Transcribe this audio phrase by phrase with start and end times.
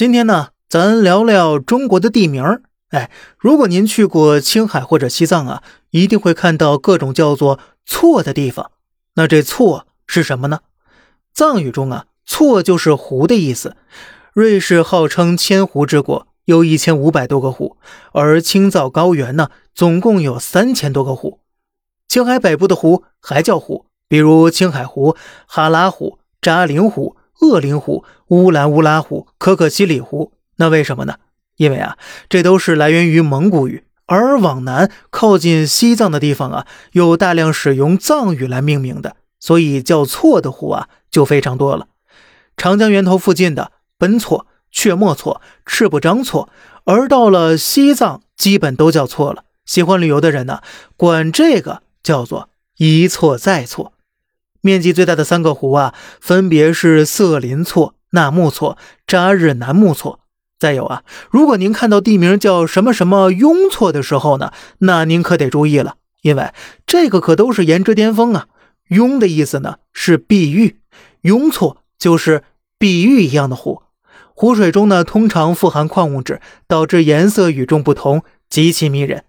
[0.00, 2.62] 今天呢，咱聊聊中国的地名儿。
[2.88, 8.70] 哎，如果您去过青海或者西藏啊，一定会看到各种叫做“错”的地方。
[9.16, 10.60] 那这“错”是什么呢？
[11.34, 13.76] 藏语中啊，“错”就是湖的意思。
[14.32, 17.76] 瑞士号称千湖之国，有一千五百多个湖，
[18.12, 21.40] 而青藏高原呢，总共有三千多个湖。
[22.08, 25.14] 青海北部的湖还叫湖，比如青海湖、
[25.44, 27.16] 哈拉湖、扎陵湖。
[27.40, 31.16] 鄂陵湖、乌兰乌拉湖、可可西里湖，那为什么呢？
[31.56, 31.96] 因为啊，
[32.28, 41.88] 这都是来源于蒙古语，而往南靠近西藏的地方啊，有大量使用藏语来命名的，所以叫错的湖啊就非常多了。
[42.56, 46.48] 长江源头附近的奔错、却末错、赤不张错，
[46.84, 49.44] 而到了西藏，基本都叫错了。
[49.64, 50.60] 喜欢旅游的人呢，
[50.96, 53.92] 管这个叫做一错再错。
[54.62, 60.20] 面积最大的三个湖啊，分别是色林错、纳木错、扎日南木错。
[60.58, 66.52] 再有啊，如果您看到地名叫什么什么雍错的时候呢，那您可得注意了，因为
[66.86, 68.48] 这个可都是颜值巅峰啊。
[68.88, 70.80] 雍的意思呢是碧玉，
[71.22, 72.42] 雍错就是
[72.78, 73.82] 碧玉一样的湖。
[74.34, 79.24] 湖水中呢通常富含矿物质，导致颜色与众不同，极其迷人。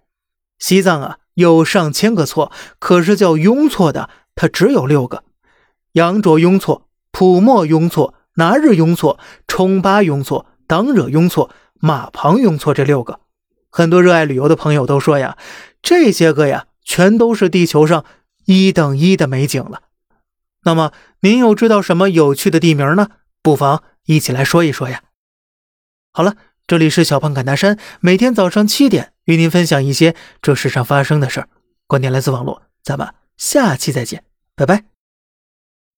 [0.59, 4.09] 西藏啊有上千个错，可是叫雍错的。
[4.33, 5.23] 它只有六个：
[5.93, 13.19] 羊卓雍错、普莫雍错、拿日雍错、冲巴雍错、党惹雍错、马旁雍错这六个。
[13.69, 15.37] 很多热爱旅游的朋友都说呀，
[15.81, 18.05] 这些个呀，全都是地球上
[18.45, 19.83] 一等一的美景了。
[20.63, 23.09] 那么，您又知道什么有趣的地名呢？
[23.41, 25.01] 不妨一起来说一说呀。
[26.13, 26.35] 好了，
[26.67, 31.49] 这里是小胖侃大山，每天早上七点与您分享一些这世上发生的事儿。
[31.87, 33.13] 观点来自网络，咱们。
[33.37, 34.23] 下期再见，
[34.55, 34.90] 拜拜。